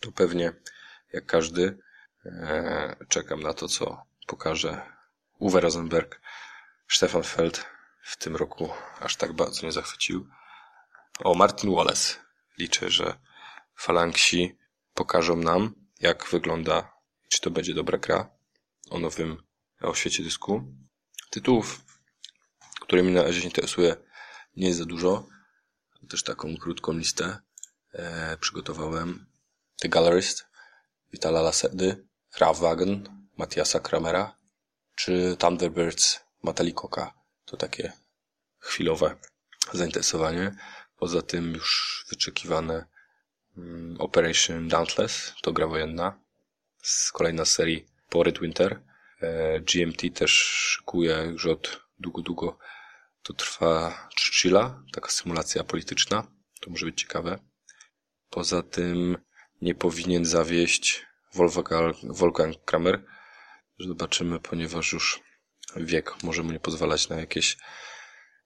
Tu 0.00 0.12
pewnie, 0.12 0.52
jak 1.12 1.26
każdy, 1.26 1.78
e, 2.26 2.96
czekam 3.08 3.40
na 3.40 3.54
to, 3.54 3.68
co 3.68 4.06
pokaże 4.26 4.82
Uwe 5.38 5.60
Rosenberg, 5.60 6.20
Stefan 6.88 7.22
Feld 7.22 7.66
w 8.02 8.16
tym 8.16 8.36
roku 8.36 8.70
aż 9.00 9.16
tak 9.16 9.32
bardzo 9.32 9.66
nie 9.66 9.72
zachwycił. 9.72 10.28
O, 11.18 11.34
Martin 11.34 11.74
Wallace. 11.74 12.14
Liczę, 12.58 12.90
że 12.90 13.18
Falangsi 13.76 14.58
pokażą 14.94 15.36
nam, 15.36 15.74
jak 16.00 16.26
wygląda, 16.28 16.92
czy 17.28 17.40
to 17.40 17.50
będzie 17.50 17.74
dobra 17.74 17.98
gra 17.98 18.30
o 18.90 18.98
nowym, 18.98 19.42
o 19.80 19.94
świecie 19.94 20.22
dysku. 20.22 20.74
Tytułów, 21.30 21.80
którymi 22.80 23.12
na 23.12 23.22
razie 23.22 23.40
się 23.40 23.46
interesuje, 23.46 23.96
nie 24.56 24.66
jest 24.66 24.78
za 24.78 24.84
dużo. 24.84 25.26
Też 26.08 26.22
taką 26.22 26.56
krótką 26.56 26.92
listę 26.92 27.38
e, 27.92 28.36
przygotowałem. 28.40 29.26
The 29.80 29.88
Gallerist, 29.88 30.46
Vitala 31.12 31.42
Lasedy, 31.42 32.06
Ravwagen, 32.38 33.26
Matiasa 33.36 33.80
Kramera, 33.80 34.36
czy 34.96 35.36
Thunderbirds 35.38 36.20
Matalikoka. 36.42 37.14
To 37.44 37.56
takie 37.56 37.92
chwilowe 38.58 39.16
zainteresowanie. 39.72 40.56
Poza 40.96 41.22
tym 41.22 41.54
już 41.54 42.04
wyczekiwane 42.10 42.86
mm, 43.56 44.00
Operation 44.00 44.68
Dauntless, 44.68 45.34
to 45.42 45.52
gra 45.52 45.66
wojenna, 45.66 46.20
z 46.82 47.12
kolejna 47.12 47.44
z 47.44 47.50
serii 47.50 47.86
Pored 48.08 48.40
Winter. 48.40 48.80
E, 49.20 49.60
GMT 49.60 50.02
też 50.14 50.32
szykuje 50.32 51.16
już 51.16 51.46
od 51.46 51.80
długo, 51.98 52.22
długo. 52.22 52.58
To 53.22 53.32
trwa 53.32 54.08
Churchilla, 54.20 54.82
taka 54.92 55.10
symulacja 55.10 55.64
polityczna. 55.64 56.26
To 56.60 56.70
może 56.70 56.86
być 56.86 57.00
ciekawe. 57.00 57.38
Poza 58.30 58.62
tym 58.62 59.16
nie 59.62 59.74
powinien 59.74 60.24
zawieść 60.24 61.06
Wolfgang 62.04 62.64
Kramer. 62.64 63.04
Zobaczymy, 63.78 64.40
ponieważ 64.40 64.92
już 64.92 65.22
wiek 65.76 66.22
może 66.22 66.42
mu 66.42 66.52
nie 66.52 66.60
pozwalać 66.60 67.08
na 67.08 67.16
jakieś 67.16 67.56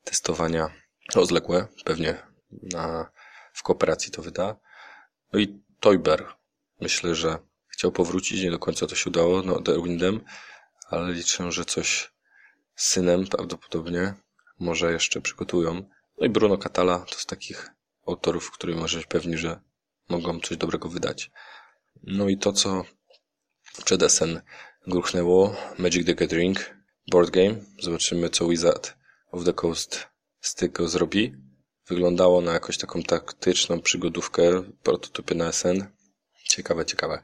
testowania 0.05 0.71
rozległe. 1.15 1.67
Pewnie 1.85 2.23
na, 2.73 3.11
w 3.53 3.63
kooperacji 3.63 4.13
to 4.13 4.23
wyda. 4.23 4.57
No 5.33 5.39
i 5.39 5.61
Toyber. 5.81 6.27
Myślę, 6.81 7.15
że 7.15 7.39
chciał 7.67 7.93
powrócić, 7.93 8.43
nie 8.43 8.51
do 8.51 8.59
końca 8.59 8.87
to 8.87 8.95
się 8.95 9.11
udało, 9.11 9.43
no, 9.43 9.83
Windem, 9.83 10.21
ale 10.89 11.13
liczę, 11.13 11.53
że 11.53 11.65
coś 11.65 12.13
z 12.75 12.87
synem 12.87 13.27
prawdopodobnie 13.27 14.15
może 14.59 14.93
jeszcze 14.93 15.21
przygotują. 15.21 15.75
No 16.21 16.27
i 16.27 16.29
Bruno 16.29 16.59
Catala 16.59 16.99
to 16.99 17.15
z 17.15 17.27
takich 17.27 17.71
autorów, 18.07 18.51
których 18.51 18.77
może 18.77 18.99
być 18.99 19.07
pewni, 19.07 19.39
że 19.39 19.61
mogą 20.09 20.41
coś 20.41 20.57
dobrego 20.57 20.89
wydać. 20.89 21.31
No 22.03 22.29
i 22.29 22.39
to, 22.39 22.53
co 22.53 22.85
przed 23.85 24.13
SN 24.13 24.41
gruchnęło, 24.87 25.57
Magic 25.79 26.07
the 26.07 26.15
Gathering, 26.15 26.75
board 27.11 27.31
game. 27.31 27.55
Zobaczymy, 27.83 28.31
co 28.31 28.49
Wizard 28.49 28.95
of 29.31 29.45
the 29.45 29.53
Coast 29.53 30.07
z 30.41 30.55
tego 30.55 30.89
zrobi. 30.89 31.35
Wyglądało 31.89 32.41
na 32.41 32.53
jakąś 32.53 32.79
taką 32.79 33.03
taktyczną 33.03 33.81
przygodówkę, 33.81 34.63
prototypy 34.83 35.35
na 35.35 35.53
SN. 35.53 35.85
Ciekawe, 36.45 36.87
ciekawe. 36.87 37.23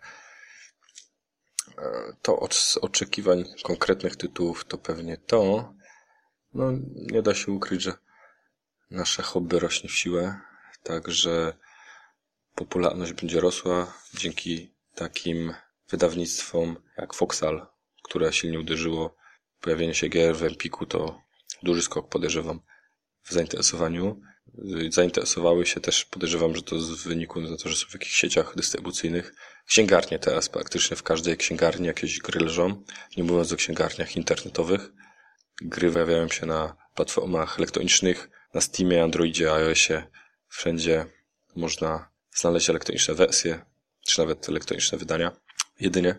E, 1.78 2.12
to 2.22 2.40
od 2.40 2.74
oczekiwań 2.80 3.44
konkretnych 3.62 4.16
tytułów 4.16 4.64
to 4.64 4.78
pewnie 4.78 5.16
to. 5.16 5.74
No, 6.54 6.72
nie 6.94 7.22
da 7.22 7.34
się 7.34 7.52
ukryć, 7.52 7.82
że 7.82 7.92
nasze 8.90 9.22
hobby 9.22 9.58
rośnie 9.58 9.88
w 9.90 9.96
siłę, 9.96 10.40
także 10.82 11.52
popularność 12.54 13.12
będzie 13.12 13.40
rosła 13.40 13.94
dzięki 14.14 14.74
takim 14.94 15.54
wydawnictwom 15.90 16.76
jak 16.98 17.14
Foxal, 17.14 17.66
które 18.02 18.32
silnie 18.32 18.60
uderzyło 18.60 19.16
pojawienie 19.60 19.94
się 19.94 20.08
gier 20.08 20.36
w 20.36 20.42
Empiku 20.42 20.86
to 20.86 21.22
duży 21.62 21.82
skok, 21.82 22.08
podejrzewam, 22.08 22.60
w 23.22 23.32
zainteresowaniu. 23.32 24.20
Zainteresowały 24.90 25.66
się 25.66 25.80
też, 25.80 26.04
podejrzewam, 26.04 26.56
że 26.56 26.62
to 26.62 26.80
z 26.80 27.02
wyniku 27.02 27.40
na 27.40 27.56
to, 27.56 27.68
że 27.68 27.76
są 27.76 27.86
w 27.86 27.92
jakichś 27.92 28.14
sieciach 28.14 28.56
dystrybucyjnych. 28.56 29.34
Księgarnie 29.66 30.18
teraz 30.18 30.48
praktycznie 30.48 30.96
w 30.96 31.02
każdej 31.02 31.36
księgarni 31.36 31.86
jakieś 31.86 32.18
gry 32.18 32.40
leżą, 32.40 32.84
nie 33.16 33.24
mówiąc 33.24 33.52
o 33.52 33.56
księgarniach 33.56 34.16
internetowych. 34.16 34.92
Gry 35.62 35.92
pojawiają 35.92 36.28
się 36.28 36.46
na 36.46 36.76
platformach 36.94 37.58
elektronicznych, 37.58 38.30
na 38.54 38.60
Steamie, 38.60 39.02
Androidzie, 39.02 39.52
iOSie. 39.52 40.02
Wszędzie 40.48 41.06
można 41.56 42.09
znaleźć 42.34 42.70
elektroniczne 42.70 43.14
wersje, 43.14 43.64
czy 44.06 44.18
nawet 44.20 44.48
elektroniczne 44.48 44.98
wydania. 44.98 45.32
Jedynie 45.80 46.14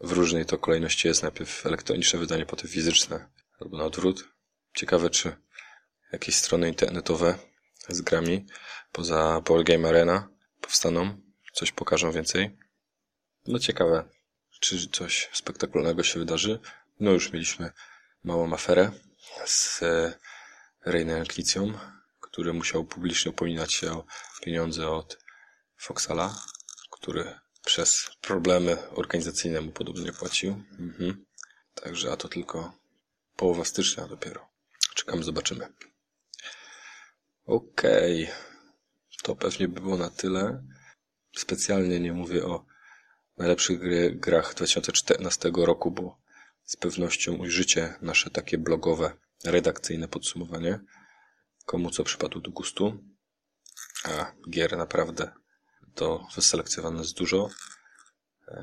w 0.00 0.12
różnej 0.12 0.46
to 0.46 0.58
kolejności 0.58 1.08
jest 1.08 1.22
najpierw 1.22 1.66
elektroniczne 1.66 2.18
wydanie, 2.18 2.46
potem 2.46 2.68
fizyczne, 2.68 3.28
albo 3.60 3.78
na 3.78 3.84
odwrót. 3.84 4.28
Ciekawe, 4.74 5.10
czy 5.10 5.36
jakieś 6.12 6.36
strony 6.36 6.68
internetowe 6.68 7.38
z 7.88 8.00
grami 8.00 8.46
poza 8.92 9.40
Board 9.40 9.66
Game 9.66 9.88
Arena 9.88 10.28
powstaną, 10.60 11.20
coś 11.52 11.72
pokażą 11.72 12.12
więcej. 12.12 12.58
No 13.46 13.58
ciekawe, 13.58 14.04
czy 14.60 14.88
coś 14.88 15.30
spektakularnego 15.32 16.02
się 16.02 16.18
wydarzy. 16.18 16.60
No 17.00 17.10
już 17.10 17.32
mieliśmy 17.32 17.70
małą 18.24 18.52
aferę 18.52 18.90
z 19.46 19.82
e, 19.82 20.18
Reinem 20.84 21.26
Knicją, 21.26 21.72
który 22.20 22.52
musiał 22.52 22.84
publicznie 22.84 23.30
upominać 23.30 23.72
się 23.72 23.92
o 23.92 24.04
pieniądze 24.42 24.88
od 24.88 25.25
Foxala, 25.76 26.34
który 26.90 27.34
przez 27.64 28.10
problemy 28.20 28.90
organizacyjne 28.90 29.60
mu 29.60 29.72
podobnie 29.72 30.12
płacił. 30.12 30.62
Mhm. 30.78 31.24
Także, 31.74 32.12
a 32.12 32.16
to 32.16 32.28
tylko 32.28 32.72
połowa 33.36 33.64
stycznia 33.64 34.08
dopiero. 34.08 34.48
Czekamy, 34.94 35.24
zobaczymy. 35.24 35.68
Okej. 37.46 38.24
Okay. 38.24 38.36
To 39.22 39.36
pewnie 39.36 39.68
by 39.68 39.80
było 39.80 39.96
na 39.96 40.10
tyle. 40.10 40.64
Specjalnie 41.36 42.00
nie 42.00 42.12
mówię 42.12 42.46
o 42.46 42.66
najlepszych 43.36 43.78
gry, 43.78 44.10
grach 44.14 44.54
2014 44.54 45.50
roku, 45.56 45.90
bo 45.90 46.18
z 46.64 46.76
pewnością 46.76 47.34
ujrzycie 47.34 47.94
nasze 48.02 48.30
takie 48.30 48.58
blogowe, 48.58 49.12
redakcyjne 49.44 50.08
podsumowanie. 50.08 50.80
Komu 51.64 51.90
co 51.90 52.04
przypadło 52.04 52.40
do 52.40 52.50
gustu. 52.50 53.04
A 54.04 54.32
gier 54.50 54.76
naprawdę 54.76 55.32
to 55.96 56.26
wyselekcjonowane 56.34 56.98
jest 56.98 57.16
dużo. 57.16 57.48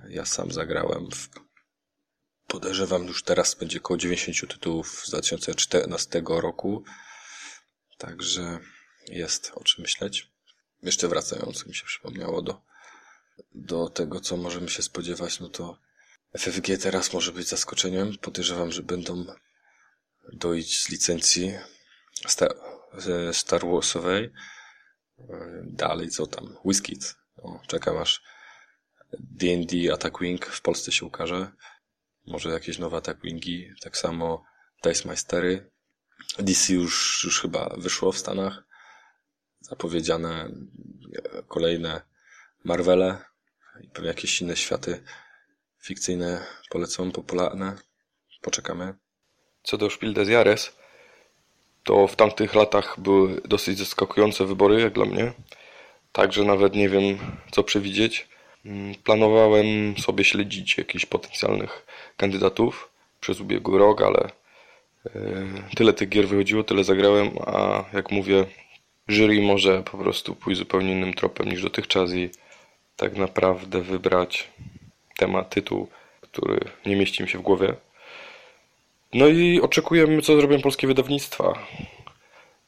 Ja 0.10 0.26
sam 0.26 0.52
zagrałem 0.52 1.12
w 1.12 1.30
podejrzewam 2.54 3.06
już 3.08 3.24
teraz 3.24 3.56
będzie 3.56 3.80
około 3.80 3.98
90 3.98 4.54
tytułów 4.54 5.06
z 5.06 5.10
2014 5.10 6.24
roku. 6.26 6.84
Także 7.98 8.60
jest 9.08 9.52
o 9.56 9.64
czym 9.64 9.82
myśleć. 9.82 10.32
Jeszcze 10.84 11.08
wracając, 11.08 11.66
mi 11.66 11.76
się 11.76 11.86
przypomniało 11.86 12.42
do, 12.42 12.62
do 13.56 13.90
tego, 13.90 14.20
co 14.20 14.38
możemy 14.38 14.70
się 14.70 14.84
spodziewać, 14.84 15.40
no 15.40 15.50
to 15.50 15.78
FFG 16.38 16.78
teraz 16.82 17.14
może 17.14 17.32
być 17.32 17.48
zaskoczeniem. 17.48 18.18
Podejrzewam, 18.18 18.72
że 18.72 18.84
będą 18.84 19.26
dojść 20.34 20.84
z 20.84 20.90
licencji 20.90 21.54
Star, 22.28 22.56
Star 23.32 23.66
Warsowej. 23.66 24.34
Dalej 25.64 26.10
co 26.10 26.28
tam? 26.28 26.58
Whiskit. 26.66 27.16
No, 27.44 27.60
czekam 27.68 27.98
aż 27.98 28.24
D&D 29.20 29.94
Attack 29.94 30.20
Wing 30.20 30.46
w 30.46 30.62
Polsce 30.62 30.92
się 30.92 31.06
ukaże. 31.06 31.52
Może 32.26 32.50
jakieś 32.50 32.80
nowe 32.80 32.98
Attack 32.98 33.22
Wingi. 33.22 33.70
Tak 33.82 33.98
samo 33.98 34.46
Dice 34.84 35.08
Meistery. 35.08 35.72
DC 36.40 36.74
już, 36.74 37.24
już 37.24 37.42
chyba 37.42 37.76
wyszło 37.78 38.12
w 38.12 38.18
Stanach. 38.18 38.64
Zapowiedziane 39.60 40.50
kolejne 41.48 42.02
Marvele 42.64 43.18
i 43.82 43.90
pewnie 43.90 44.08
jakieś 44.08 44.42
inne 44.42 44.56
światy 44.56 45.04
fikcyjne 45.82 46.46
polecą, 46.70 47.12
popularne. 47.12 47.76
Poczekamy. 48.42 48.94
Co 49.64 49.78
do 49.78 49.90
Spiel 49.90 50.14
des 50.14 50.30
Jahres, 50.30 50.76
to 51.84 52.08
w 52.08 52.16
tamtych 52.16 52.56
latach 52.56 53.00
były 53.00 53.42
dosyć 53.46 53.78
zaskakujące 53.78 54.46
wybory, 54.46 54.82
jak 54.82 54.94
dla 54.94 55.06
mnie. 55.06 55.34
Także 56.14 56.44
nawet 56.44 56.76
nie 56.76 56.90
wiem, 56.90 57.18
co 57.52 57.64
przewidzieć. 57.64 58.28
Mm, 58.66 58.96
planowałem 58.96 59.98
sobie 59.98 60.24
śledzić 60.24 60.78
jakichś 60.78 61.06
potencjalnych 61.06 61.86
kandydatów 62.18 62.90
przez 63.20 63.42
ubiegły 63.42 63.80
rok, 63.80 64.02
ale 64.02 64.20
e, 64.20 65.12
tyle 65.76 65.94
tych 65.94 66.10
gier 66.10 66.28
wychodziło, 66.28 66.64
tyle 66.64 66.84
zagrałem, 66.84 67.30
a 67.46 67.84
jak 67.94 68.12
mówię, 68.12 68.46
jury 69.08 69.42
może 69.42 69.84
po 69.84 69.98
prostu 69.98 70.36
pójść 70.36 70.60
zupełnie 70.60 70.92
innym 70.92 71.14
tropem 71.14 71.50
niż 71.50 71.64
dotychczas 71.64 72.14
i 72.14 72.30
tak 72.96 73.18
naprawdę 73.18 73.82
wybrać 73.82 74.50
temat, 75.18 75.50
tytuł, 75.50 75.88
który 76.22 76.60
nie 76.86 76.96
mieści 76.96 77.24
mi 77.24 77.30
się 77.30 77.38
w 77.38 77.42
głowie. 77.42 77.74
No 79.14 79.28
i 79.28 79.62
oczekujemy, 79.62 80.22
co 80.22 80.36
zrobią 80.36 80.62
polskie 80.62 80.88
wydawnictwa. 80.88 81.54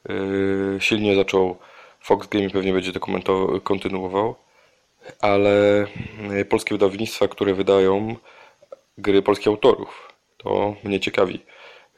Yy, 0.10 0.78
silnie 0.80 1.16
zaczął 1.16 1.58
Fox 2.06 2.28
Game 2.28 2.50
pewnie 2.50 2.74
będzie 2.74 2.94
to 2.94 3.00
kontynuował, 3.64 4.36
ale 5.22 5.86
polskie 6.50 6.76
wydawnictwa, 6.76 7.28
które 7.28 7.54
wydają 7.54 8.16
gry 8.98 9.22
polskich 9.22 9.48
autorów, 9.48 10.14
to 10.38 10.76
mnie 10.84 11.00
ciekawi. 11.00 11.40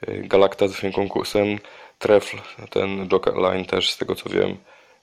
Yy, 0.07 0.27
Galacta 0.27 0.67
z 0.67 0.71
swoim 0.71 0.93
konkursem, 0.93 1.59
Trefl, 1.99 2.37
ten 2.69 3.07
Joker 3.07 3.35
Line 3.35 3.65
też 3.65 3.89
z 3.89 3.97
tego 3.97 4.15
co 4.15 4.29
wiem, 4.29 4.57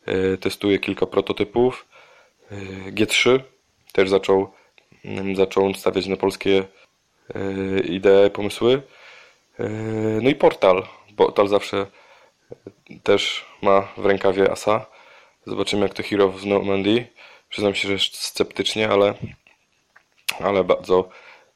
yy, 0.07 0.39
testuje 0.39 0.79
kilka 0.79 1.07
prototypów. 1.07 1.87
G3 2.91 3.41
też 3.93 4.11
zaczął, 4.11 4.53
zaczął 5.35 5.75
stawiać 5.75 6.07
na 6.07 6.17
polskie 6.17 6.65
idee, 7.85 8.31
pomysły. 8.33 8.83
No 10.23 10.31
i 10.31 10.35
portal. 10.35 10.83
Portal 11.17 11.49
zawsze 11.49 11.87
też 13.03 13.45
ma 13.63 13.89
w 13.97 14.07
rękawie 14.07 14.51
asa. 14.53 14.94
Zobaczymy 15.47 15.83
jak 15.83 15.95
to 15.95 16.03
Hero 16.03 16.29
w 16.29 16.47
Normandy. 16.47 17.07
Przyznam 17.49 17.75
się, 17.75 17.89
że 17.89 17.99
sceptycznie, 17.99 18.89
ale, 18.89 19.15
ale, 20.41 20.65
bardzo, 20.65 21.09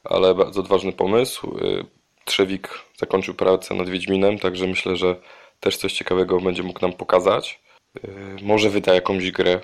ale 0.04 0.34
bardzo 0.34 0.60
odważny 0.60 0.92
pomysł. 0.92 1.58
Y, 1.58 1.84
Trzewik 2.24 2.68
zakończył 2.96 3.34
pracę 3.34 3.74
nad 3.74 3.88
Wiedźminem, 3.88 4.38
także 4.38 4.66
myślę, 4.66 4.96
że 4.96 5.16
też 5.60 5.76
coś 5.76 5.92
ciekawego 5.92 6.40
będzie 6.40 6.62
mógł 6.62 6.80
nam 6.80 6.92
pokazać. 6.92 7.60
Y, 8.04 8.36
może 8.42 8.70
wyda 8.70 8.94
jakąś 8.94 9.30
grę 9.30 9.60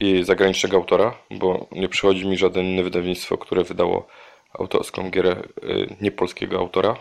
i 0.00 0.24
zagranicznego 0.24 0.76
autora, 0.76 1.18
bo 1.30 1.66
nie 1.72 1.88
przychodzi 1.88 2.26
mi 2.26 2.36
żadne 2.38 2.62
inne 2.62 2.82
wydawnictwo, 2.82 3.38
które 3.38 3.64
wydało 3.64 4.06
autorską 4.52 5.10
gierę 5.10 5.42
y, 5.62 5.96
niepolskiego 6.00 6.58
autora. 6.58 6.96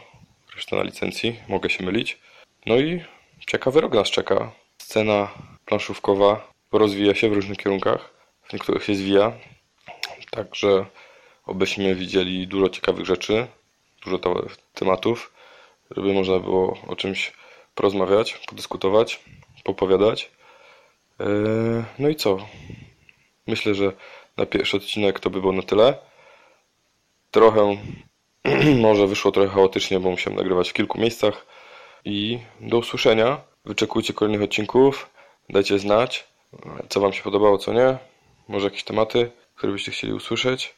Reszta 0.56 0.76
na 0.76 0.84
licencji, 0.84 1.40
mogę 1.48 1.70
się 1.70 1.84
mylić. 1.84 2.18
No 2.66 2.78
i 2.78 3.04
ciekawy 3.48 3.82
rok 3.82 3.94
nas 3.94 4.10
czeka. 4.10 4.52
Scena 4.78 5.32
planszówkowa 5.66 6.55
rozwija 6.78 7.16
się 7.16 7.30
w 7.30 7.34
różnych 7.34 7.58
kierunkach, 7.58 8.14
w 8.44 8.54
niektórych 8.54 8.84
się 8.84 8.96
zwija. 8.96 9.32
Także 10.32 10.86
obyśmy 11.46 11.96
widzieli 11.96 12.48
dużo 12.48 12.70
ciekawych 12.70 13.06
rzeczy, 13.06 13.48
dużo 14.04 14.20
tematów, 14.74 15.34
żeby 15.92 16.14
można 16.14 16.40
było 16.40 16.78
o 16.88 16.96
czymś 16.96 17.34
porozmawiać, 17.76 18.34
podyskutować, 18.34 19.20
popowiadać. 19.64 20.32
Eee, 21.20 21.84
no 22.00 22.10
i 22.10 22.16
co? 22.16 22.38
Myślę, 23.48 23.76
że 23.76 23.92
na 24.38 24.46
pierwszy 24.46 24.78
odcinek 24.78 25.20
to 25.20 25.30
by 25.30 25.42
było 25.42 25.54
na 25.54 25.62
tyle. 25.62 25.98
Trochę, 27.32 27.78
może 28.82 29.08
wyszło 29.08 29.32
trochę 29.32 29.50
chaotycznie, 29.50 30.00
bo 30.00 30.10
musiałem 30.10 30.38
nagrywać 30.38 30.70
w 30.70 30.74
kilku 30.74 31.00
miejscach. 31.00 31.46
I 32.06 32.40
do 32.62 32.78
usłyszenia. 32.78 33.42
Wyczekujcie 33.66 34.14
kolejnych 34.14 34.42
odcinków. 34.42 35.10
Dajcie 35.50 35.80
znać, 35.80 36.28
co 36.90 37.00
Wam 37.00 37.14
się 37.14 37.24
podobało, 37.24 37.58
co 37.58 37.74
nie. 37.74 37.98
Może 38.48 38.66
jakieś 38.66 38.84
tematy, 38.84 39.32
które 39.56 39.72
byście 39.72 39.92
chcieli 39.92 40.14
usłyszeć. 40.14 40.76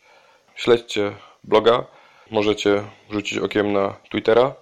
Śledźcie 0.56 1.16
bloga. 1.44 1.86
Możecie 2.32 2.84
rzucić 3.10 3.38
okiem 3.38 3.74
na 3.74 3.96
Twittera, 4.10 4.56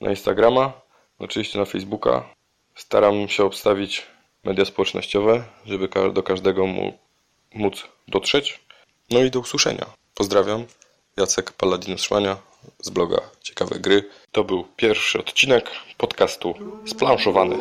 na 0.00 0.10
Instagrama, 0.10 0.72
oczywiście 1.18 1.58
na 1.58 1.64
Facebooka. 1.64 2.28
Staram 2.74 3.28
się 3.28 3.44
obstawić 3.44 4.06
media 4.44 4.64
społecznościowe, 4.64 5.44
żeby 5.66 5.88
do 6.12 6.22
każdego 6.22 6.64
móc 7.54 7.84
dotrzeć. 8.08 8.60
No 9.10 9.20
i 9.20 9.30
do 9.30 9.40
usłyszenia. 9.40 9.86
Pozdrawiam. 10.14 10.64
Jacek 11.16 11.52
Paladinus 11.52 12.02
Szmania 12.02 12.36
z 12.78 12.90
bloga 12.90 13.20
Ciekawe 13.42 13.78
Gry. 13.78 14.08
To 14.32 14.44
był 14.44 14.64
pierwszy 14.76 15.18
odcinek 15.18 15.70
podcastu 15.98 16.54
Splanszowany. 16.86 17.58